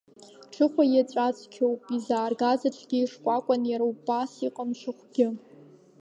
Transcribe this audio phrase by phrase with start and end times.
[0.53, 5.27] Ҽыхәа иаҵәацқьоуп изааргаз аҽгьы, ишкәакәан, иара убас, иҟамч ахәгьы.